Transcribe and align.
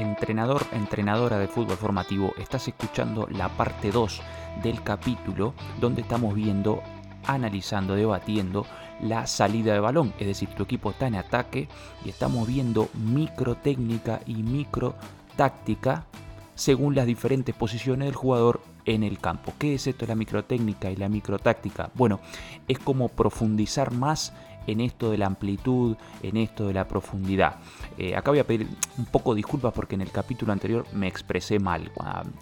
Entrenador, 0.00 0.64
entrenadora 0.72 1.38
de 1.38 1.46
fútbol 1.46 1.76
formativo, 1.76 2.32
estás 2.38 2.66
escuchando 2.66 3.28
la 3.30 3.50
parte 3.50 3.92
2 3.92 4.22
del 4.62 4.82
capítulo 4.82 5.52
donde 5.78 6.00
estamos 6.00 6.34
viendo, 6.34 6.82
analizando, 7.26 7.94
debatiendo 7.94 8.64
la 9.02 9.26
salida 9.26 9.74
de 9.74 9.80
balón. 9.80 10.14
Es 10.18 10.26
decir, 10.26 10.48
tu 10.48 10.62
equipo 10.62 10.92
está 10.92 11.06
en 11.06 11.16
ataque 11.16 11.68
y 12.02 12.08
estamos 12.08 12.48
viendo 12.48 12.88
micro 12.94 13.56
técnica 13.56 14.20
y 14.24 14.36
micro 14.36 14.94
táctica 15.36 16.06
según 16.54 16.94
las 16.94 17.04
diferentes 17.04 17.54
posiciones 17.54 18.06
del 18.06 18.16
jugador 18.16 18.62
en 18.86 19.02
el 19.02 19.18
campo. 19.18 19.52
¿Qué 19.58 19.74
es 19.74 19.86
esto 19.86 20.06
de 20.06 20.12
la 20.12 20.16
microtécnica 20.16 20.90
y 20.90 20.96
la 20.96 21.10
microtáctica? 21.10 21.90
Bueno, 21.94 22.20
es 22.68 22.78
como 22.78 23.08
profundizar 23.08 23.92
más 23.92 24.32
en 24.66 24.80
esto 24.80 25.10
de 25.10 25.18
la 25.18 25.26
amplitud, 25.26 25.96
en 26.22 26.36
esto 26.36 26.66
de 26.66 26.74
la 26.74 26.86
profundidad. 26.86 27.56
Eh, 27.98 28.16
acá 28.16 28.30
voy 28.30 28.40
a 28.40 28.46
pedir 28.46 28.66
un 28.98 29.06
poco 29.06 29.34
disculpas 29.34 29.72
porque 29.72 29.94
en 29.94 30.00
el 30.00 30.10
capítulo 30.10 30.52
anterior 30.52 30.86
me 30.92 31.08
expresé 31.08 31.58
mal. 31.58 31.90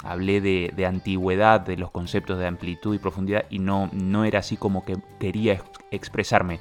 Hablé 0.05 0.41
de, 0.41 0.87
antigüedad, 0.87 1.61
de 1.61 1.77
los 1.77 1.91
conceptos 1.91 2.39
de 2.39 2.47
amplitud 2.47 2.95
y 2.95 2.99
profundidad 2.99 3.45
y 3.51 3.59
no, 3.59 3.91
no 3.93 4.25
era 4.25 4.41
así 4.41 4.57
como 4.57 4.85
que 4.85 4.97
quería 5.19 5.63
expresarme. 5.91 6.59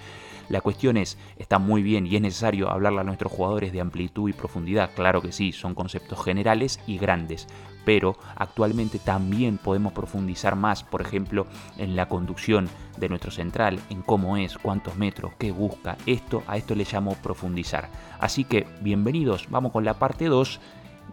La 0.50 0.62
cuestión 0.62 0.96
es, 0.96 1.18
está 1.38 1.60
muy 1.60 1.84
bien 1.84 2.08
y 2.08 2.16
es 2.16 2.22
necesario 2.22 2.70
hablarle 2.70 3.02
a 3.02 3.04
nuestros 3.04 3.32
jugadores 3.32 3.74
de 3.74 3.82
amplitud 3.82 4.30
y 4.30 4.34
profundidad, 4.34 4.92
claro 4.96 5.22
que 5.22 5.34
sí, 5.34 5.52
son 5.52 5.76
conceptos 5.76 6.24
generales 6.24 6.80
y 6.88 6.98
grandes, 6.98 7.48
pero 7.88 8.18
actualmente 8.36 9.00
también 9.00 9.58
podemos 9.58 9.94
profundizar 9.94 10.58
más, 10.58 10.84
por 10.84 11.00
ejemplo, 11.00 11.48
en 11.78 11.96
la 11.96 12.10
conducción 12.10 12.68
de 12.98 13.08
nuestro 13.08 13.32
central, 13.32 13.80
en 13.90 14.02
cómo 14.02 14.36
es, 14.36 14.58
cuántos 14.58 14.98
metros, 14.98 15.32
qué 15.38 15.54
busca, 15.54 15.96
esto 16.06 16.44
a 16.48 16.58
esto 16.58 16.76
le 16.76 16.84
llamo 16.84 17.16
profundizar. 17.24 17.88
Así 18.20 18.44
que 18.44 18.68
bienvenidos, 18.82 19.48
vamos 19.50 19.72
con 19.72 19.86
la 19.86 19.94
parte 19.94 20.26
2, 20.26 20.60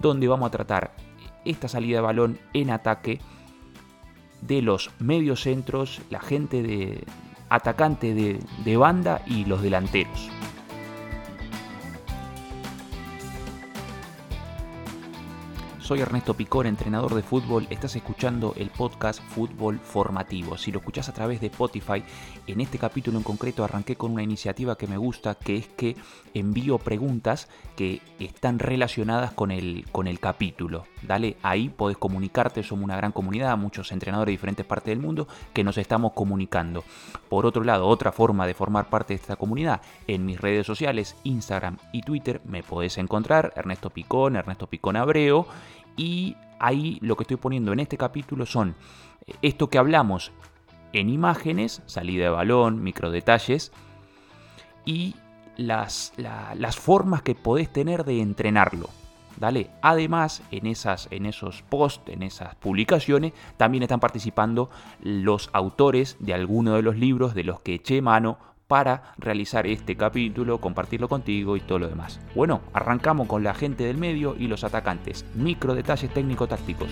donde 0.01 0.27
vamos 0.27 0.49
a 0.49 0.51
tratar 0.51 0.97
esta 1.45 1.69
salida 1.69 1.99
de 1.99 2.03
balón 2.03 2.41
en 2.55 2.71
ataque 2.71 3.21
de 4.41 4.61
los 4.61 4.91
mediocentros, 4.99 6.03
la 6.11 6.19
gente 6.19 6.61
de, 6.65 7.05
atacante 7.51 8.15
de, 8.15 8.77
banda 8.77 9.23
y 9.27 9.45
los 9.45 9.63
delanteros. 9.63 10.29
Soy 15.85 16.01
Ernesto 16.01 16.33
Picor, 16.33 16.67
entrenador 16.67 17.15
de 17.15 17.23
fútbol. 17.23 17.67
Estás 17.69 17.95
escuchando 17.95 18.55
el 18.57 18.71
podcast 18.71 19.21
Fútbol 19.21 19.79
Formativo. 19.79 20.57
Si 20.57 20.73
lo 20.73 20.79
escuchás 20.79 21.11
a 21.11 21.13
través 21.13 21.43
de 21.43 21.49
Spotify, 21.49 22.03
en 22.47 22.63
este 22.63 22.79
capítulo 22.79 23.19
en 23.19 23.23
concreto 23.23 23.63
arranqué 23.63 23.95
con 23.95 24.11
una 24.11 24.23
iniciativa 24.23 24.79
que 24.79 24.87
me 24.87 24.97
gusta, 24.97 25.35
que 25.35 25.57
es 25.57 25.69
que 25.69 25.95
envío 26.33 26.79
preguntas 26.79 27.51
que 27.77 28.01
están 28.19 28.61
relacionadas 28.61 29.33
con 29.33 29.51
el, 29.51 29.85
con 29.93 30.07
el 30.07 30.21
capítulo. 30.21 30.87
Dale, 31.03 31.37
ahí 31.43 31.69
podés 31.69 31.99
comunicarte, 31.99 32.63
somos 32.63 32.85
una 32.85 32.97
gran 32.97 33.13
comunidad, 33.13 33.59
muchos 33.59 33.93
entrenadores 33.93 34.29
de 34.29 34.37
diferentes 34.37 34.65
partes 34.65 34.87
del 34.87 35.01
mundo 35.01 35.29
que 35.53 35.65
nos 35.65 35.77
estamos 35.77 36.15
comunicando. 36.15 36.83
Por 37.29 37.45
otro 37.45 37.63
lado, 37.63 37.89
otra 37.89 38.11
forma 38.11 38.47
de 38.47 38.55
formar 38.55 38.89
parte 38.89 39.13
de 39.13 39.21
esta 39.21 39.37
comunidad, 39.37 39.83
en 40.07 40.25
mis 40.25 40.41
redes 40.41 40.67
sociales, 40.67 41.15
Instagram 41.25 41.77
y 41.93 42.01
Twitter, 42.01 42.41
me 42.47 42.63
podés 42.63 42.97
encontrar, 42.97 43.53
Ernesto 43.55 43.91
Picón, 43.91 44.37
Ernesto 44.37 44.67
Picón 44.67 44.97
Abreo 44.97 45.47
y 45.97 46.37
ahí 46.59 46.99
lo 47.01 47.17
que 47.17 47.25
estoy 47.25 47.37
poniendo 47.37 47.73
en 47.73 47.81
este 47.81 47.97
capítulo 47.97 48.47
son 48.47 48.75
eh, 49.27 49.35
esto 49.43 49.69
que 49.69 49.79
hablamos 49.79 50.33
en 50.93 51.09
imágenes, 51.09 51.83
salida 51.87 52.25
de 52.25 52.31
balón, 52.31 52.83
micro 52.83 53.11
detalles 53.11 53.73
y 54.85 55.15
las, 55.57 56.13
las 56.17 56.77
formas 56.77 57.23
que 57.23 57.35
podés 57.35 57.73
tener 57.73 58.05
de 58.05 58.21
entrenarlo. 58.21 58.89
Dale. 59.37 59.71
Además, 59.83 60.43
en, 60.53 60.67
esas, 60.67 61.09
en 61.11 61.27
esos 61.27 61.63
posts, 61.63 62.09
en 62.13 62.23
esas 62.23 62.55
publicaciones, 62.55 63.33
también 63.57 63.83
están 63.83 63.99
participando 63.99 64.71
los 65.01 65.51
autores 65.53 66.17
de 66.21 66.35
alguno 66.35 66.75
de 66.75 66.83
los 66.83 66.97
libros 66.97 67.35
de 67.35 67.43
los 67.43 67.61
que 67.61 67.75
eché 67.75 68.01
mano 68.01 68.39
para 68.67 69.15
realizar 69.19 69.67
este 69.67 69.97
capítulo, 69.97 70.61
compartirlo 70.61 71.09
contigo 71.09 71.57
y 71.57 71.61
todo 71.61 71.79
lo 71.79 71.89
demás. 71.89 72.21
Bueno, 72.35 72.63
arrancamos 72.73 73.29
con 73.29 73.45
la 73.45 73.55
gente 73.55 73.85
del 73.85 73.99
medio 73.99 74.37
y 74.39 74.49
los 74.49 74.65
atacantes. 74.65 75.25
Micro 75.35 75.75
detalles 75.75 76.13
técnico-tácticos. 76.13 76.89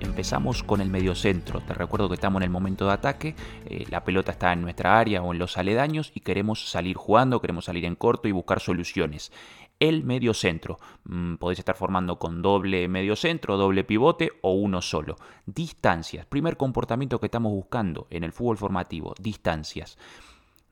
Empezamos 0.00 0.62
con 0.62 0.82
el 0.82 0.90
mediocentro. 0.90 1.60
Te 1.60 1.72
recuerdo 1.72 2.08
que 2.08 2.14
estamos 2.14 2.40
en 2.40 2.44
el 2.44 2.50
momento 2.50 2.86
de 2.86 2.92
ataque, 2.92 3.34
eh, 3.64 3.86
la 3.88 4.04
pelota 4.04 4.32
está 4.32 4.52
en 4.52 4.60
nuestra 4.60 4.98
área 4.98 5.22
o 5.22 5.32
en 5.32 5.38
los 5.38 5.56
aledaños 5.56 6.12
y 6.14 6.20
queremos 6.20 6.68
salir 6.68 6.96
jugando, 6.96 7.40
queremos 7.40 7.64
salir 7.64 7.86
en 7.86 7.96
corto 7.96 8.28
y 8.28 8.32
buscar 8.32 8.60
soluciones 8.60 9.32
el 9.80 10.04
medio 10.04 10.34
centro. 10.34 10.78
Mm, 11.04 11.36
podéis 11.36 11.58
estar 11.58 11.76
formando 11.76 12.18
con 12.18 12.42
doble 12.42 12.86
medio 12.86 13.16
centro, 13.16 13.56
doble 13.56 13.82
pivote 13.82 14.30
o 14.42 14.52
uno 14.52 14.82
solo. 14.82 15.16
Distancias. 15.46 16.26
Primer 16.26 16.56
comportamiento 16.56 17.18
que 17.18 17.26
estamos 17.26 17.52
buscando 17.52 18.06
en 18.10 18.22
el 18.22 18.32
fútbol 18.32 18.58
formativo. 18.58 19.14
Distancias. 19.18 19.98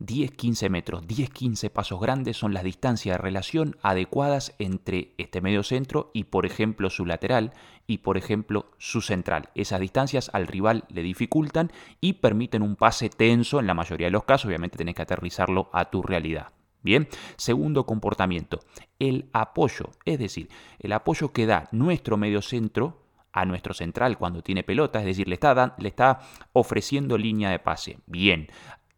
10-15 0.00 0.70
metros, 0.70 1.02
10-15 1.08 1.70
pasos 1.70 2.00
grandes 2.00 2.36
son 2.36 2.54
las 2.54 2.62
distancias 2.62 3.16
de 3.16 3.22
relación 3.22 3.76
adecuadas 3.82 4.54
entre 4.60 5.12
este 5.18 5.40
medio 5.40 5.64
centro 5.64 6.12
y 6.14 6.24
por 6.24 6.46
ejemplo 6.46 6.88
su 6.88 7.04
lateral 7.04 7.52
y 7.88 7.98
por 7.98 8.16
ejemplo 8.16 8.66
su 8.78 9.00
central. 9.00 9.48
Esas 9.56 9.80
distancias 9.80 10.30
al 10.32 10.46
rival 10.46 10.84
le 10.88 11.02
dificultan 11.02 11.72
y 12.00 12.12
permiten 12.14 12.62
un 12.62 12.76
pase 12.76 13.10
tenso 13.10 13.58
en 13.58 13.66
la 13.66 13.74
mayoría 13.74 14.06
de 14.06 14.12
los 14.12 14.24
casos, 14.24 14.46
obviamente 14.46 14.78
tenés 14.78 14.94
que 14.94 15.02
aterrizarlo 15.02 15.68
a 15.72 15.90
tu 15.90 16.02
realidad. 16.02 16.52
Bien, 16.82 17.08
segundo 17.36 17.86
comportamiento, 17.86 18.60
el 18.98 19.28
apoyo, 19.32 19.90
es 20.04 20.18
decir, 20.18 20.48
el 20.78 20.92
apoyo 20.92 21.32
que 21.32 21.46
da 21.46 21.68
nuestro 21.72 22.16
mediocentro 22.16 23.02
a 23.32 23.44
nuestro 23.44 23.74
central 23.74 24.16
cuando 24.16 24.42
tiene 24.42 24.62
pelota, 24.62 25.00
es 25.00 25.04
decir, 25.04 25.28
le 25.28 25.34
está, 25.34 25.74
le 25.78 25.88
está 25.88 26.20
ofreciendo 26.52 27.18
línea 27.18 27.50
de 27.50 27.58
pase. 27.58 27.98
Bien, 28.06 28.48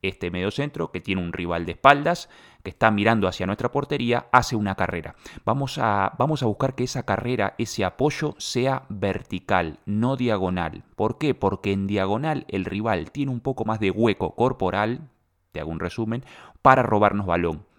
este 0.03 0.31
mediocentro 0.31 0.91
que 0.93 1.01
tiene 1.01 1.23
un 1.23 1.33
rival 1.33 1.67
de 1.67 1.73
espaldas, 1.73 2.29
que 2.63 2.71
está 2.71 2.91
mirando 2.91 3.29
hacia 3.29 3.47
nuestra 3.47 3.71
portería, 3.71 4.27
hace 4.31 4.57
una 4.57 4.75
carrera. 4.75 5.15
Vamos 5.45 5.79
a, 5.79 6.15
vamos 6.19 6.43
a 6.43 6.47
buscar 6.47 6.75
que 6.75 6.85
esa 6.85 7.05
carrera, 7.05 7.55
ese 7.59 7.85
apoyo 7.85 8.35
sea 8.39 8.85
vertical, 8.89 9.79
no 9.87 10.17
diagonal. 10.17 10.85
¿Por 10.97 11.19
qué? 11.19 11.35
Porque 11.35 11.73
en 11.73 11.87
diagonal 11.87 12.45
el 12.49 12.67
rival 12.67 13.11
tiene 13.11 13.33
un 13.33 13.41
poco 13.41 13.65
más 13.65 13.81
de 13.81 13.91
hueco 13.91 14.35
corporal, 14.35 15.09
te 15.53 15.61
hago 15.61 15.71
un 15.71 15.81
resumen, 15.81 16.25
para 16.63 16.83
robarnos 16.83 17.27
balón 17.27 17.70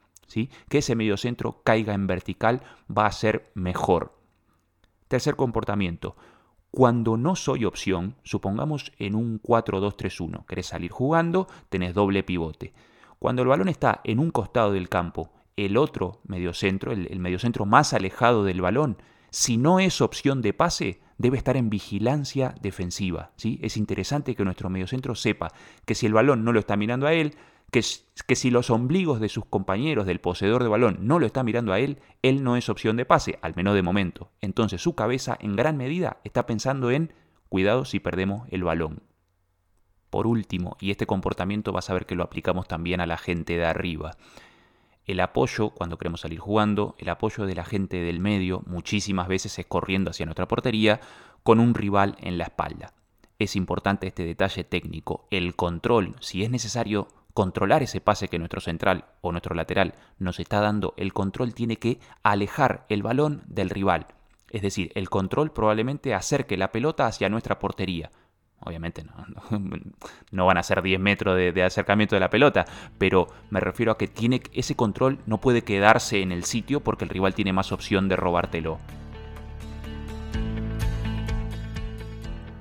que 0.70 0.80
ese 0.80 0.96
mediocentro 0.96 1.62
caiga 1.64 1.94
en 1.94 2.08
vertical 2.08 2.62
va 2.96 3.06
a 3.06 3.12
ser 3.12 3.52
mejor. 3.54 4.18
Tercer 5.08 5.36
comportamiento. 5.36 6.16
Cuando 6.72 7.18
no 7.18 7.36
soy 7.36 7.66
opción, 7.66 8.16
supongamos 8.24 8.94
en 8.98 9.16
un 9.16 9.42
4-2-3-1, 9.42 10.46
querés 10.46 10.68
salir 10.68 10.92
jugando, 10.92 11.48
tenés 11.70 11.94
doble 11.94 12.24
pivote. 12.24 12.74
Cuando 13.20 13.42
el 13.42 13.50
balón 13.50 13.68
está 13.68 14.00
en 14.06 14.20
un 14.20 14.32
costado 14.32 14.72
del 14.72 14.88
campo, 14.88 15.32
el 15.58 15.76
otro 15.76 16.22
mediocentro, 16.24 16.94
el, 16.94 17.08
el 17.12 17.20
mediocentro 17.20 17.66
más 17.66 17.94
alejado 17.94 18.46
del 18.46 18.62
balón, 18.62 18.98
si 19.32 19.58
no 19.58 19.80
es 19.80 20.02
opción 20.02 20.42
de 20.42 20.54
pase, 20.54 21.02
debe 21.18 21.38
estar 21.38 21.56
en 21.56 21.70
vigilancia 21.70 22.56
defensiva. 22.62 23.32
¿sí? 23.38 23.60
Es 23.62 23.78
interesante 23.78 24.36
que 24.36 24.44
nuestro 24.44 24.70
mediocentro 24.70 25.16
sepa 25.16 25.54
que 25.86 25.96
si 25.96 26.06
el 26.06 26.14
balón 26.14 26.44
no 26.44 26.52
lo 26.52 26.60
está 26.60 26.76
mirando 26.76 27.08
a 27.08 27.14
él, 27.14 27.36
que, 27.72 28.36
si 28.36 28.52
los 28.52 28.70
ombligos 28.70 29.22
de 29.22 29.30
sus 29.30 29.46
compañeros, 29.46 30.06
del 30.06 30.20
poseedor 30.20 30.62
de 30.62 30.70
balón, 30.70 31.00
no 31.02 31.20
lo 31.20 31.26
está 31.26 31.42
mirando 31.44 31.72
a 31.72 31.80
él, 31.80 32.00
él 32.22 32.44
no 32.44 32.58
es 32.58 32.68
opción 32.70 32.98
de 32.98 33.06
pase, 33.06 33.40
al 33.42 33.56
menos 33.56 33.76
de 33.76 33.82
momento. 33.82 34.30
Entonces 34.42 34.82
su 34.82 34.94
cabeza 34.94 35.38
en 35.40 35.56
gran 35.56 35.78
medida 35.78 36.18
está 36.26 36.46
pensando 36.46 36.92
en 36.92 37.14
cuidado 37.48 37.86
si 37.86 38.00
perdemos 38.00 38.48
el 38.52 38.64
balón. 38.64 39.04
Por 40.10 40.28
último, 40.28 40.76
y 40.82 40.92
este 40.92 41.06
comportamiento 41.06 41.72
vas 41.72 41.90
a 41.90 41.94
ver 41.94 42.06
que 42.06 42.16
lo 42.16 42.24
aplicamos 42.24 42.68
también 42.68 43.00
a 43.00 43.06
la 43.06 43.18
gente 43.18 43.56
de 43.56 43.66
arriba. 43.66 44.18
El 45.06 45.22
apoyo, 45.22 45.70
cuando 45.70 45.98
queremos 45.98 46.22
salir 46.22 46.40
jugando, 46.40 46.96
el 47.00 47.08
apoyo 47.08 47.46
de 47.46 47.56
la 47.56 47.64
gente 47.64 48.02
del 48.02 48.20
medio 48.20 48.62
muchísimas 48.68 49.30
veces 49.30 49.58
es 49.58 49.66
corriendo 49.66 50.12
hacia 50.12 50.26
nuestra 50.26 50.50
portería 50.50 51.00
con 51.44 51.62
un 51.62 51.74
rival 51.74 52.18
en 52.20 52.38
la 52.38 52.44
espalda. 52.46 52.94
Es 53.40 53.56
importante 53.56 54.08
este 54.08 54.26
detalle 54.26 54.66
técnico, 54.66 55.26
el 55.32 55.56
control, 55.56 56.16
si 56.20 56.44
es 56.44 56.52
necesario 56.52 57.08
controlar 57.34 57.84
ese 57.84 58.02
pase 58.02 58.28
que 58.28 58.40
nuestro 58.40 58.62
central 58.62 59.06
o 59.22 59.32
nuestro 59.32 59.56
lateral 59.56 59.96
nos 60.20 60.40
está 60.40 60.60
dando, 60.60 60.94
el 60.98 61.14
control 61.14 61.54
tiene 61.54 61.78
que 61.78 62.00
alejar 62.24 62.86
el 62.90 63.04
balón 63.04 63.44
del 63.48 63.70
rival. 63.70 64.08
Es 64.50 64.62
decir, 64.62 64.92
el 64.96 65.10
control 65.10 65.52
probablemente 65.52 66.14
acerque 66.14 66.58
la 66.58 66.72
pelota 66.72 67.08
hacia 67.08 67.30
nuestra 67.30 67.60
portería. 67.60 68.12
Obviamente 68.64 69.04
no, 70.32 70.46
van 70.46 70.58
a 70.58 70.64
ser 70.64 70.84
10 70.84 71.00
metros 71.00 71.36
de, 71.36 71.52
de, 71.52 71.64
acercamiento 71.64 72.16
de 72.16 72.20
la 72.20 72.30
pelota, 72.30 72.66
pero 73.00 73.28
me 73.50 73.60
refiero 73.60 73.92
a 73.92 73.98
que 73.98 74.08
tiene, 74.08 74.44
ese 74.54 74.76
control 74.76 75.18
no 75.26 75.40
puede 75.40 75.64
quedarse 75.64 76.22
en 76.22 76.32
el 76.32 76.44
sitio 76.44 76.82
porque 76.82 77.06
el 77.06 77.10
rival 77.10 77.34
tiene 77.34 77.54
más 77.54 77.72
opción 77.72 78.08
de 78.08 78.18
robártelo. 78.18 78.78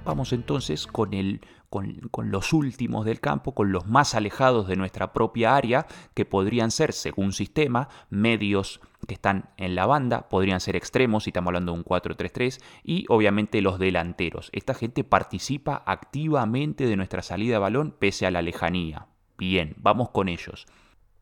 Vamos 0.05 0.33
entonces 0.33 0.87
con 0.87 1.13
el 1.13 1.41
con, 1.71 2.31
los 2.31 2.53
últimos 2.53 3.07
del 3.07 3.21
campo, 3.21 3.55
con 3.55 3.71
los 3.71 3.87
más 3.87 4.15
alejados 4.15 4.67
de 4.67 4.77
nuestra 4.77 5.13
propia 5.13 5.55
área, 5.55 5.87
que 6.15 6.25
podrían 6.25 6.73
ser, 6.73 6.93
según 6.93 7.33
sistema, 7.33 7.89
medios 8.11 8.81
que 9.07 9.15
están 9.15 9.51
en 9.57 9.77
la 9.77 9.87
banda, 9.87 10.29
podrían 10.29 10.61
ser 10.61 10.75
extremos, 10.75 11.25
si 11.25 11.31
estamos 11.31 11.49
hablando 11.49 11.73
de 11.73 11.79
un 11.79 11.85
4-3-3, 11.85 12.61
y 12.83 13.07
obviamente 13.09 13.63
los 13.63 13.79
delanteros. 13.79 14.51
Esta 14.53 14.75
gente 14.75 15.05
participa 15.05 15.83
activamente 15.87 16.87
de 16.87 16.97
nuestra 16.97 17.23
salida 17.23 17.55
de 17.55 17.61
balón 17.61 17.95
pese 17.99 18.27
a 18.27 18.33
la 18.33 18.43
lejanía. 18.43 19.07
Bien, 19.39 19.75
vamos 19.79 20.11
con 20.11 20.29
ellos. 20.29 20.67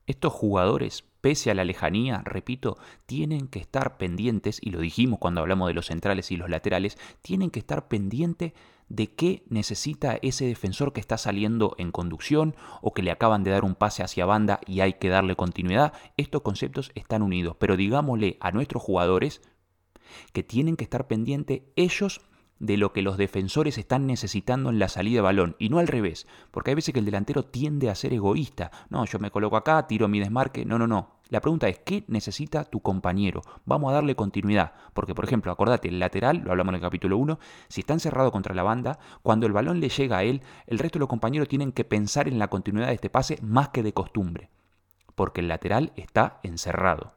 Estos 0.06 0.32
jugadores, 0.32 1.04
pese 1.20 1.50
a 1.50 1.54
la 1.54 1.64
lejanía, 1.64 2.22
repito, 2.24 2.78
tienen 3.04 3.48
que 3.48 3.58
estar 3.58 3.98
pendientes, 3.98 4.58
y 4.62 4.70
lo 4.70 4.80
dijimos 4.80 5.18
cuando 5.18 5.42
hablamos 5.42 5.68
de 5.68 5.74
los 5.74 5.86
centrales 5.86 6.30
y 6.30 6.38
los 6.38 6.48
laterales, 6.48 6.96
tienen 7.20 7.50
que 7.50 7.58
estar 7.58 7.88
pendientes 7.88 8.54
de 8.88 9.08
qué 9.08 9.42
necesita 9.48 10.18
ese 10.22 10.46
defensor 10.46 10.92
que 10.92 11.00
está 11.00 11.18
saliendo 11.18 11.74
en 11.78 11.92
conducción 11.92 12.56
o 12.80 12.92
que 12.92 13.02
le 13.02 13.10
acaban 13.10 13.44
de 13.44 13.50
dar 13.50 13.64
un 13.64 13.74
pase 13.74 14.02
hacia 14.02 14.26
banda 14.26 14.60
y 14.66 14.80
hay 14.80 14.94
que 14.94 15.08
darle 15.08 15.36
continuidad. 15.36 15.92
Estos 16.16 16.42
conceptos 16.42 16.90
están 16.94 17.22
unidos, 17.22 17.56
pero 17.58 17.76
digámosle 17.76 18.38
a 18.40 18.50
nuestros 18.50 18.82
jugadores 18.82 19.42
que 20.32 20.42
tienen 20.42 20.76
que 20.76 20.84
estar 20.84 21.06
pendientes 21.06 21.62
ellos 21.76 22.22
de 22.58 22.76
lo 22.76 22.92
que 22.92 23.02
los 23.02 23.16
defensores 23.16 23.78
están 23.78 24.06
necesitando 24.06 24.70
en 24.70 24.78
la 24.78 24.88
salida 24.88 25.16
de 25.16 25.22
balón 25.22 25.56
y 25.58 25.68
no 25.68 25.78
al 25.78 25.86
revés, 25.86 26.26
porque 26.50 26.70
hay 26.70 26.74
veces 26.74 26.92
que 26.92 27.00
el 27.00 27.06
delantero 27.06 27.44
tiende 27.44 27.90
a 27.90 27.94
ser 27.94 28.12
egoísta. 28.12 28.70
No, 28.90 29.04
yo 29.04 29.18
me 29.18 29.30
coloco 29.30 29.56
acá, 29.56 29.86
tiro 29.86 30.08
mi 30.08 30.20
desmarque. 30.20 30.64
No, 30.64 30.78
no, 30.78 30.86
no. 30.86 31.18
La 31.28 31.40
pregunta 31.40 31.68
es, 31.68 31.78
¿qué 31.80 32.04
necesita 32.08 32.64
tu 32.64 32.80
compañero? 32.80 33.42
Vamos 33.66 33.90
a 33.90 33.94
darle 33.94 34.14
continuidad, 34.14 34.72
porque 34.94 35.14
por 35.14 35.26
ejemplo, 35.26 35.52
acordate, 35.52 35.88
el 35.88 35.98
lateral, 35.98 36.38
lo 36.38 36.52
hablamos 36.52 36.72
en 36.72 36.76
el 36.76 36.80
capítulo 36.80 37.18
1, 37.18 37.38
si 37.68 37.82
está 37.82 37.92
encerrado 37.92 38.32
contra 38.32 38.54
la 38.54 38.62
banda, 38.62 38.98
cuando 39.22 39.46
el 39.46 39.52
balón 39.52 39.78
le 39.78 39.90
llega 39.90 40.18
a 40.18 40.22
él, 40.22 40.42
el 40.66 40.78
resto 40.78 40.98
de 40.98 41.00
los 41.00 41.08
compañeros 41.08 41.48
tienen 41.48 41.72
que 41.72 41.84
pensar 41.84 42.28
en 42.28 42.38
la 42.38 42.48
continuidad 42.48 42.88
de 42.88 42.94
este 42.94 43.10
pase 43.10 43.38
más 43.42 43.68
que 43.68 43.82
de 43.82 43.92
costumbre, 43.92 44.48
porque 45.14 45.42
el 45.42 45.48
lateral 45.48 45.92
está 45.96 46.40
encerrado. 46.42 47.12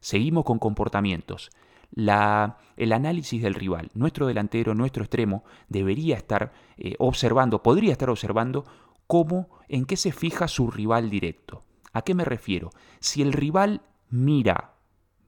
Seguimos 0.00 0.44
con 0.44 0.58
comportamientos 0.58 1.50
el 1.94 2.92
análisis 2.92 3.42
del 3.42 3.54
rival. 3.54 3.90
Nuestro 3.94 4.26
delantero, 4.26 4.74
nuestro 4.74 5.04
extremo, 5.04 5.44
debería 5.68 6.16
estar 6.16 6.52
eh, 6.76 6.94
observando, 6.98 7.62
podría 7.62 7.92
estar 7.92 8.10
observando 8.10 8.64
cómo, 9.06 9.48
en 9.68 9.84
qué 9.84 9.96
se 9.96 10.12
fija 10.12 10.48
su 10.48 10.70
rival 10.70 11.10
directo. 11.10 11.62
¿A 11.92 12.02
qué 12.02 12.14
me 12.14 12.24
refiero? 12.24 12.70
Si 13.00 13.22
el 13.22 13.32
rival 13.32 13.82
mira, 14.08 14.74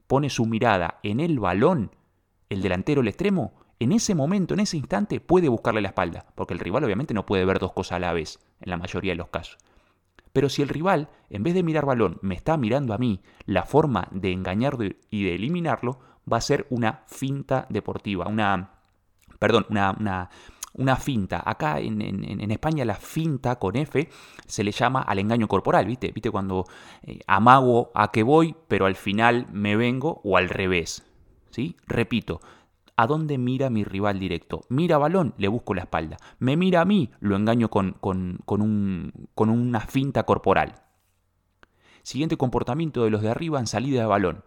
pone 0.07 0.29
su 0.29 0.45
mirada 0.45 0.99
en 1.03 1.19
el 1.19 1.39
balón, 1.39 1.91
el 2.49 2.61
delantero, 2.61 3.01
el 3.01 3.07
extremo, 3.07 3.53
en 3.79 3.91
ese 3.91 4.15
momento, 4.15 4.53
en 4.53 4.61
ese 4.61 4.77
instante, 4.77 5.19
puede 5.19 5.49
buscarle 5.49 5.81
la 5.81 5.89
espalda, 5.89 6.27
porque 6.35 6.53
el 6.53 6.59
rival 6.59 6.83
obviamente 6.83 7.13
no 7.13 7.25
puede 7.25 7.43
ver 7.43 7.59
dos 7.59 7.73
cosas 7.73 7.97
a 7.97 7.99
la 7.99 8.13
vez, 8.13 8.39
en 8.61 8.69
la 8.69 8.77
mayoría 8.77 9.11
de 9.11 9.17
los 9.17 9.27
casos. 9.27 9.57
Pero 10.31 10.49
si 10.49 10.61
el 10.61 10.69
rival, 10.69 11.09
en 11.29 11.43
vez 11.43 11.53
de 11.53 11.63
mirar 11.63 11.85
balón, 11.85 12.17
me 12.21 12.35
está 12.35 12.57
mirando 12.57 12.93
a 12.93 12.97
mí, 12.97 13.21
la 13.45 13.63
forma 13.63 14.07
de 14.11 14.31
engañarlo 14.31 14.85
y 15.09 15.23
de 15.23 15.35
eliminarlo 15.35 15.99
va 16.31 16.37
a 16.37 16.41
ser 16.41 16.67
una 16.69 17.03
finta 17.07 17.65
deportiva, 17.69 18.27
una, 18.27 18.71
perdón, 19.39 19.65
una, 19.69 20.29
una, 20.73 20.95
finta. 20.95 21.41
Acá 21.45 21.79
en, 21.79 22.01
en, 22.01 22.51
España 22.51 22.85
la 22.85 22.95
finta 22.95 23.57
con 23.57 23.75
F 23.75 24.09
se 24.45 24.63
le 24.63 24.71
llama 24.71 25.01
al 25.01 25.19
engaño 25.19 25.47
corporal, 25.47 25.85
¿viste? 25.85 26.11
¿Viste 26.11 26.31
cuando 26.31 26.65
eh, 27.03 27.19
amago 27.27 27.91
a 27.93 28.11
que 28.11 28.23
voy, 28.23 28.55
pero 28.67 28.85
al 28.85 28.95
final 28.95 29.47
me 29.51 29.75
vengo 29.75 30.21
o 30.23 30.37
al 30.37 30.49
revés? 30.49 31.03
¿Sí? 31.51 31.75
Repito, 31.85 32.41
¿a 32.95 33.05
dónde 33.07 33.37
mira 33.37 33.69
mi 33.69 33.83
rival 33.83 34.19
directo? 34.19 34.61
Mira 34.69 34.97
balón, 34.97 35.33
le 35.37 35.47
busco 35.47 35.73
la 35.73 35.81
espalda. 35.81 36.17
Me 36.39 36.57
mira 36.57 36.81
a 36.81 36.85
mí, 36.85 37.11
lo 37.19 37.35
engaño 37.35 37.69
con, 37.69 37.93
con, 37.93 38.39
con, 38.45 38.61
un, 38.61 39.11
con 39.35 39.49
una 39.49 39.81
finta 39.81 40.23
corporal. 40.23 40.81
Siguiente 42.01 42.37
comportamiento 42.37 43.03
de 43.03 43.09
los 43.09 43.21
de 43.21 43.29
arriba 43.29 43.59
en 43.59 43.67
salida 43.67 44.01
de 44.01 44.07
balón. 44.07 44.43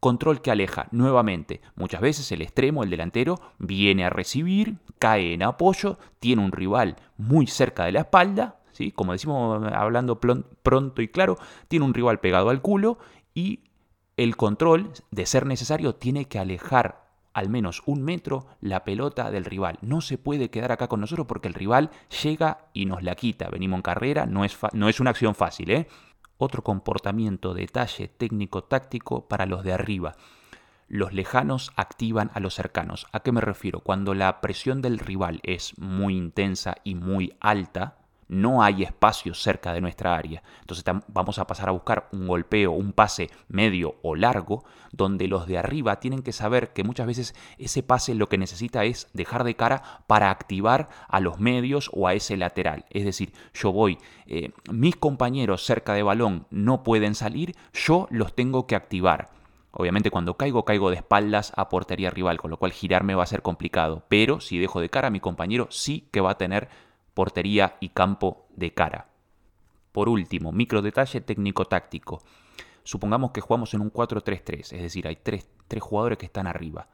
Control 0.00 0.40
que 0.40 0.50
aleja 0.50 0.88
nuevamente. 0.92 1.60
Muchas 1.74 2.00
veces 2.00 2.30
el 2.32 2.42
extremo, 2.42 2.82
el 2.82 2.90
delantero, 2.90 3.40
viene 3.58 4.04
a 4.04 4.10
recibir, 4.10 4.76
cae 4.98 5.34
en 5.34 5.42
apoyo, 5.42 5.98
tiene 6.20 6.44
un 6.44 6.52
rival 6.52 6.96
muy 7.16 7.46
cerca 7.46 7.84
de 7.84 7.92
la 7.92 8.00
espalda, 8.00 8.60
¿sí? 8.72 8.92
como 8.92 9.12
decimos 9.12 9.64
hablando 9.72 10.20
pronto 10.20 11.02
y 11.02 11.08
claro, 11.08 11.38
tiene 11.66 11.84
un 11.84 11.94
rival 11.94 12.20
pegado 12.20 12.50
al 12.50 12.62
culo 12.62 12.98
y 13.34 13.60
el 14.16 14.36
control, 14.36 14.90
de 15.12 15.26
ser 15.26 15.46
necesario, 15.46 15.94
tiene 15.94 16.26
que 16.26 16.40
alejar 16.40 17.08
al 17.38 17.48
menos 17.48 17.82
un 17.86 18.02
metro 18.02 18.46
la 18.60 18.82
pelota 18.82 19.30
del 19.30 19.44
rival. 19.44 19.78
No 19.80 20.00
se 20.00 20.18
puede 20.18 20.50
quedar 20.50 20.72
acá 20.72 20.88
con 20.88 21.00
nosotros 21.00 21.28
porque 21.28 21.46
el 21.46 21.54
rival 21.54 21.90
llega 22.24 22.66
y 22.72 22.86
nos 22.86 23.04
la 23.04 23.14
quita. 23.14 23.48
Venimos 23.48 23.78
en 23.78 23.82
carrera, 23.82 24.26
no 24.26 24.44
es, 24.44 24.58
no 24.72 24.88
es 24.88 24.98
una 24.98 25.10
acción 25.10 25.36
fácil. 25.36 25.70
¿eh? 25.70 25.86
Otro 26.38 26.62
comportamiento, 26.62 27.52
detalle 27.52 28.08
técnico-táctico 28.08 29.28
para 29.28 29.46
los 29.46 29.64
de 29.64 29.72
arriba. 29.72 30.16
Los 30.88 31.12
lejanos 31.12 31.70
activan 31.76 32.30
a 32.32 32.40
los 32.40 32.54
cercanos. 32.54 33.06
¿A 33.12 33.20
qué 33.20 33.30
me 33.30 33.42
refiero? 33.42 33.80
Cuando 33.80 34.14
la 34.14 34.40
presión 34.40 34.80
del 34.80 34.98
rival 34.98 35.40
es 35.42 35.76
muy 35.78 36.16
intensa 36.16 36.76
y 36.82 36.94
muy 36.94 37.36
alta, 37.40 37.97
no 38.28 38.62
hay 38.62 38.82
espacio 38.82 39.34
cerca 39.34 39.72
de 39.72 39.80
nuestra 39.80 40.14
área. 40.14 40.42
Entonces 40.60 40.84
vamos 41.08 41.38
a 41.38 41.46
pasar 41.46 41.68
a 41.68 41.72
buscar 41.72 42.08
un 42.12 42.26
golpeo, 42.26 42.72
un 42.72 42.92
pase 42.92 43.30
medio 43.48 43.96
o 44.02 44.14
largo, 44.14 44.64
donde 44.92 45.28
los 45.28 45.46
de 45.46 45.58
arriba 45.58 46.00
tienen 46.00 46.22
que 46.22 46.32
saber 46.32 46.72
que 46.72 46.84
muchas 46.84 47.06
veces 47.06 47.34
ese 47.58 47.82
pase 47.82 48.14
lo 48.14 48.28
que 48.28 48.38
necesita 48.38 48.84
es 48.84 49.08
dejar 49.12 49.44
de 49.44 49.56
cara 49.56 49.82
para 50.06 50.30
activar 50.30 50.88
a 51.08 51.20
los 51.20 51.38
medios 51.38 51.90
o 51.92 52.06
a 52.06 52.14
ese 52.14 52.36
lateral. 52.36 52.84
Es 52.90 53.04
decir, 53.04 53.32
yo 53.54 53.72
voy, 53.72 53.98
eh, 54.26 54.52
mis 54.70 54.96
compañeros 54.96 55.64
cerca 55.64 55.94
de 55.94 56.02
balón 56.02 56.46
no 56.50 56.82
pueden 56.82 57.14
salir, 57.14 57.54
yo 57.72 58.06
los 58.10 58.34
tengo 58.34 58.66
que 58.66 58.76
activar. 58.76 59.30
Obviamente 59.70 60.10
cuando 60.10 60.36
caigo, 60.36 60.64
caigo 60.64 60.90
de 60.90 60.96
espaldas 60.96 61.52
a 61.54 61.68
portería 61.68 62.10
rival, 62.10 62.38
con 62.38 62.50
lo 62.50 62.56
cual 62.56 62.72
girarme 62.72 63.14
va 63.14 63.22
a 63.22 63.26
ser 63.26 63.42
complicado. 63.42 64.02
Pero 64.08 64.40
si 64.40 64.58
dejo 64.58 64.80
de 64.80 64.88
cara, 64.88 65.10
mi 65.10 65.20
compañero 65.20 65.68
sí 65.70 66.08
que 66.10 66.20
va 66.20 66.32
a 66.32 66.38
tener 66.38 66.68
portería 67.18 67.76
y 67.80 67.88
campo 67.88 68.46
de 68.54 68.72
cara. 68.74 69.08
Por 69.90 70.08
último, 70.08 70.52
micro 70.52 70.82
detalle 70.82 71.20
técnico-táctico. 71.20 72.22
Supongamos 72.84 73.32
que 73.32 73.40
jugamos 73.40 73.74
en 73.74 73.80
un 73.80 73.92
4-3-3, 73.92 74.60
es 74.60 74.82
decir, 74.82 75.08
hay 75.08 75.16
tres, 75.16 75.48
jugadores 75.80 76.16
que 76.16 76.26
están 76.26 76.46
arriba. 76.46 76.86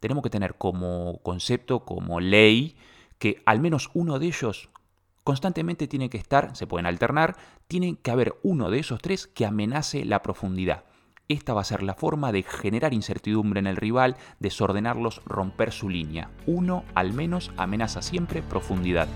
Tenemos 0.00 0.24
que 0.24 0.30
tener 0.30 0.56
como 0.56 1.18
concepto, 1.22 1.84
como 1.84 2.18
ley, 2.18 2.74
que 3.20 3.40
al 3.46 3.60
menos 3.60 3.90
uno 3.94 4.18
de 4.18 4.26
ellos 4.26 4.68
constantemente 5.22 5.86
tiene 5.86 6.10
que 6.10 6.18
estar, 6.18 6.56
se 6.56 6.66
pueden 6.66 6.86
alternar, 6.86 7.36
tiene 7.68 7.98
que 8.02 8.10
haber 8.10 8.34
uno 8.42 8.70
de 8.70 8.80
esos 8.80 9.00
tres 9.00 9.28
que 9.28 9.46
amenace 9.46 10.04
la 10.04 10.22
profundidad. 10.22 10.86
Esta 11.28 11.54
va 11.54 11.60
a 11.60 11.64
ser 11.64 11.84
la 11.84 11.94
forma 11.94 12.32
de 12.32 12.42
generar 12.42 12.94
incertidumbre 12.94 13.60
en 13.60 13.68
el 13.68 13.76
rival, 13.76 14.16
desordenarlos, 14.40 15.22
romper 15.24 15.70
su 15.70 15.88
línea. 15.88 16.32
Uno 16.46 16.82
al 16.96 17.12
menos 17.12 17.52
amenaza 17.56 18.02
siempre 18.02 18.42
profundidad. 18.42 19.06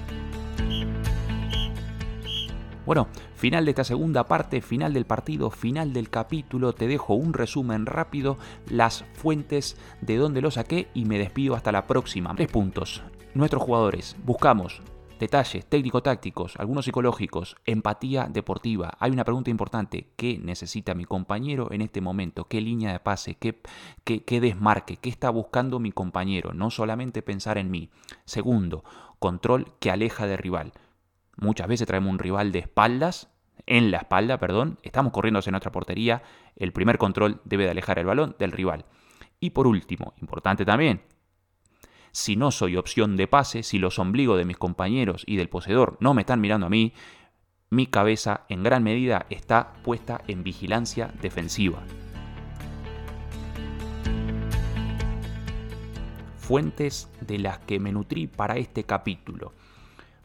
Bueno, 2.85 3.07
final 3.35 3.65
de 3.65 3.71
esta 3.71 3.85
segunda 3.85 4.27
parte, 4.27 4.61
final 4.61 4.93
del 4.93 5.07
partido, 5.07 5.51
final 5.51 5.93
del 5.93 6.11
capítulo. 6.11 6.73
Te 6.73 6.89
dejo 6.89 7.15
un 7.15 7.33
resumen 7.33 7.87
rápido, 7.87 8.39
las 8.69 9.05
fuentes 9.15 9.77
de 10.01 10.17
dónde 10.17 10.41
lo 10.41 10.51
saqué 10.51 10.89
y 10.93 11.05
me 11.05 11.19
despido 11.19 11.55
hasta 11.55 11.71
la 11.71 11.87
próxima. 11.87 12.35
Tres 12.35 12.51
puntos. 12.51 13.03
Nuestros 13.35 13.63
jugadores, 13.63 14.17
buscamos 14.25 14.83
detalles 15.23 15.65
técnico-tácticos, 15.67 16.57
algunos 16.59 16.85
psicológicos, 16.85 17.55
empatía 17.65 18.27
deportiva. 18.29 18.97
Hay 18.99 19.13
una 19.13 19.23
pregunta 19.23 19.51
importante, 19.51 20.09
¿qué 20.17 20.37
necesita 20.43 20.97
mi 20.97 21.05
compañero 21.05 21.71
en 21.71 21.81
este 21.81 22.01
momento? 22.01 22.47
¿Qué 22.49 22.61
línea 22.61 22.91
de 22.91 22.99
pase? 22.99 23.37
¿Qué, 23.37 23.63
qué, 24.05 24.41
desmarque? 24.41 24.97
¿Qué 24.97 25.09
está 25.09 25.31
buscando 25.31 25.79
mi 25.79 25.93
compañero? 25.93 26.53
No 26.55 26.71
solamente 26.71 27.23
pensar 27.23 27.57
en 27.57 27.71
mí. 27.71 27.89
Segundo, 28.25 28.83
control 29.21 29.73
que 29.79 29.93
aleja 29.93 30.27
del 30.27 30.39
rival. 30.39 30.73
Muchas 31.37 31.69
veces 31.69 31.87
traemos 31.87 32.11
un 32.11 32.19
rival 32.19 32.53
de 32.53 32.61
espaldas, 32.61 33.29
en 33.67 33.91
la 33.91 33.99
espalda, 33.99 34.39
perdón, 34.39 34.79
estamos 34.83 35.13
corriendo 35.13 35.39
hacia 35.39 35.53
nuestra 35.53 35.73
portería, 35.73 36.23
el 36.57 36.73
primer 36.73 36.99
control 36.99 37.41
debe 37.45 37.65
de 37.65 37.71
alejar 37.71 37.99
el 37.99 38.07
balón 38.07 38.37
del 38.39 38.53
rival. 38.53 38.85
Y 39.41 39.51
por 39.51 39.67
último, 39.67 40.15
importante 40.21 40.65
también, 40.65 41.03
si 42.13 42.37
no 42.37 42.51
soy 42.51 42.77
opción 42.77 43.17
de 43.17 43.27
pase, 43.27 43.63
si 43.63 43.79
los 43.79 43.99
ombligos 43.99 44.37
de 44.37 44.45
mis 44.45 44.59
compañeros 44.59 45.25
y 45.27 45.37
del 45.37 45.49
poseedor 45.49 45.97
no 46.01 46.13
me 46.13 46.23
están 46.23 46.41
mirando 46.41 46.67
a 46.67 46.71
mí, 46.71 46.93
mi 47.71 47.87
cabeza 47.87 48.45
en 48.51 48.63
gran 48.63 48.83
medida 48.83 49.25
está 49.31 49.73
puesta 49.83 50.21
en 50.29 50.43
vigilancia 50.45 51.11
defensiva. 51.23 51.83
Fuentes 56.37 57.11
de 57.23 57.39
las 57.39 57.61
que 57.61 57.81
me 57.81 57.93
nutrí 57.93 58.27
para 58.27 58.59
este 58.59 58.85
capítulo. 58.85 59.55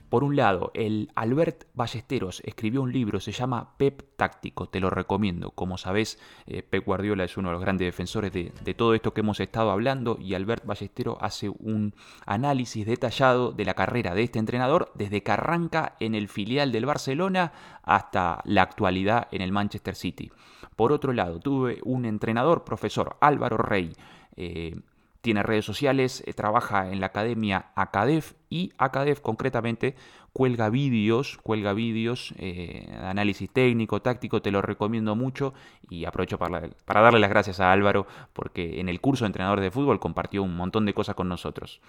Por 0.09 0.23
un 0.23 0.37
lado, 0.37 0.71
el 0.73 1.11
Albert 1.15 1.65
Ballesteros 1.73 2.41
escribió 2.45 2.81
un 2.81 2.93
libro, 2.93 3.19
se 3.19 3.33
llama 3.33 3.73
Pep 3.77 4.03
Táctico, 4.15 4.69
te 4.69 4.79
lo 4.79 4.89
recomiendo. 4.89 5.51
Como 5.51 5.77
sabés, 5.77 6.17
eh, 6.45 6.63
Pep 6.63 6.85
Guardiola 6.85 7.25
es 7.25 7.35
uno 7.35 7.49
de 7.49 7.53
los 7.53 7.61
grandes 7.61 7.87
defensores 7.87 8.31
de, 8.31 8.73
todo 8.73 8.93
esto 8.93 9.13
que 9.13 9.19
hemos 9.19 9.41
estado 9.41 9.69
hablando 9.69 10.17
y 10.19 10.33
Albert 10.33 10.65
Ballesteros 10.65 11.17
hace 11.19 11.49
un 11.49 11.93
análisis 12.25 12.85
detallado 12.85 13.51
de 13.51 13.65
la 13.65 13.73
carrera 13.73 14.15
de 14.15 14.23
este 14.23 14.39
entrenador 14.39 14.91
desde 14.95 15.23
que 15.23 15.31
arranca 15.31 15.97
en 15.99 16.15
el 16.15 16.29
filial 16.29 16.71
del 16.71 16.85
Barcelona 16.85 17.51
hasta 17.83 18.41
la 18.45 18.61
actualidad 18.61 19.27
en 19.31 19.41
el 19.41 19.51
Manchester 19.51 19.95
City. 19.95 20.31
Por 20.77 20.93
otro 20.93 21.11
lado, 21.11 21.39
tuve 21.39 21.79
un 21.83 22.05
entrenador, 22.05 22.63
profesor 22.63 23.17
Álvaro 23.19 23.57
Rey, 23.57 23.93
eh, 24.37 24.79
tiene 25.27 25.43
redes 25.43 25.65
sociales, 25.65 26.23
eh, 26.25 26.31
trabaja 26.31 26.89
en 26.89 27.01
la 27.01 27.07
academia 27.07 27.71
Acadef 27.75 28.35
y 28.49 28.71
Acadef 28.77 29.19
concretamente 29.19 29.93
cuelga 30.31 30.69
vídeos, 30.69 31.37
cuelga 31.43 31.73
vídeos, 31.73 32.33
eh, 32.37 32.87
análisis 33.01 33.51
técnico, 33.51 34.01
táctico, 34.01 34.41
te 34.41 34.51
lo 34.51 34.61
recomiendo 34.61 35.17
mucho 35.17 35.53
y 35.89 36.05
aprovecho 36.05 36.39
para, 36.39 36.69
para 36.85 37.01
darle 37.01 37.19
las 37.19 37.29
gracias 37.29 37.59
a 37.59 37.73
Álvaro 37.73 38.07
porque 38.31 38.79
en 38.79 38.87
el 38.87 39.01
curso 39.01 39.25
de 39.25 39.27
entrenador 39.27 39.59
de 39.59 39.69
fútbol 39.69 39.99
compartió 39.99 40.43
un 40.43 40.55
montón 40.55 40.85
de 40.85 40.93
cosas 40.93 41.15
con 41.15 41.27
nosotros. 41.27 41.81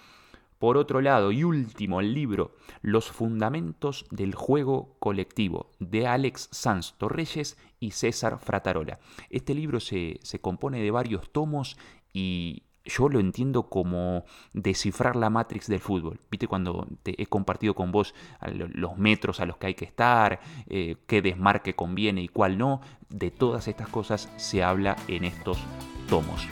Por 0.57 0.75
otro 0.75 0.99
lado, 0.99 1.31
y 1.31 1.45
último, 1.45 2.01
el 2.01 2.13
libro 2.13 2.57
Los 2.81 3.09
Fundamentos 3.09 4.05
del 4.11 4.35
Juego 4.35 4.97
Colectivo 4.99 5.71
de 5.79 6.07
Alex 6.07 6.49
Sanz 6.51 6.95
Torreyes 6.97 7.57
y 7.79 7.91
César 7.91 8.37
Fratarola. 8.37 8.99
Este 9.29 9.55
libro 9.55 9.79
se, 9.79 10.19
se 10.23 10.41
compone 10.41 10.81
de 10.81 10.91
varios 10.91 11.31
tomos 11.31 11.77
y 12.11 12.63
yo 12.89 13.09
lo 13.09 13.19
entiendo 13.19 13.69
como 13.69 14.25
descifrar 14.53 15.15
la 15.15 15.29
matrix 15.29 15.67
del 15.67 15.79
fútbol. 15.79 16.19
Viste 16.29 16.47
cuando 16.47 16.87
te 17.03 17.21
he 17.21 17.27
compartido 17.27 17.73
con 17.75 17.91
vos 17.91 18.13
los 18.73 18.97
metros 18.97 19.39
a 19.39 19.45
los 19.45 19.57
que 19.57 19.67
hay 19.67 19.75
que 19.75 19.85
estar, 19.85 20.39
eh, 20.67 20.97
qué 21.07 21.21
desmarque 21.21 21.75
conviene 21.75 22.21
y 22.21 22.27
cuál 22.27 22.57
no. 22.57 22.81
De 23.09 23.31
todas 23.31 23.67
estas 23.67 23.87
cosas 23.89 24.29
se 24.37 24.63
habla 24.63 24.95
en 25.07 25.23
estos 25.23 25.57
tomos. 26.07 26.47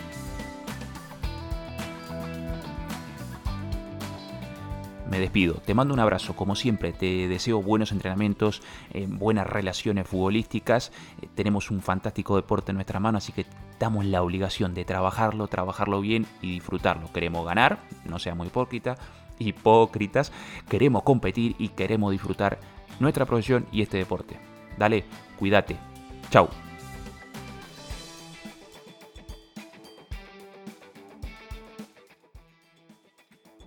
Me 5.10 5.20
despido. 5.20 5.56
Te 5.56 5.74
mando 5.74 5.94
un 5.94 6.00
abrazo, 6.00 6.36
como 6.36 6.56
siempre. 6.56 6.94
Te 6.94 7.28
deseo 7.28 7.62
buenos 7.62 7.92
entrenamientos, 7.92 8.62
eh, 8.94 9.06
buenas 9.08 9.48
relaciones 9.48 10.08
futbolísticas. 10.08 10.92
Eh, 11.22 11.28
tenemos 11.36 11.72
un 11.72 11.82
fantástico 11.82 12.36
deporte 12.36 12.72
en 12.72 12.76
nuestra 12.76 13.00
mano, 13.00 13.18
así 13.18 13.32
que 13.32 13.46
damos 13.80 14.06
la 14.06 14.22
obligación 14.22 14.74
de 14.74 14.86
trabajarlo, 14.86 15.48
trabajarlo 15.48 16.02
bien 16.02 16.26
y 16.42 16.52
disfrutarlo. 16.52 17.12
Queremos 17.12 17.46
ganar, 17.46 17.80
no 18.06 18.20
seamos 18.20 18.48
hipócritas, 18.48 19.00
hipócritas. 19.40 20.32
Queremos 20.70 21.04
competir 21.04 21.56
y 21.58 21.70
queremos 21.70 22.12
disfrutar 22.12 22.60
nuestra 23.00 23.26
profesión 23.26 23.66
y 23.72 23.82
este 23.82 23.98
deporte. 23.98 24.38
Dale, 24.78 25.06
cuídate. 25.38 25.78
Chau. 26.30 26.50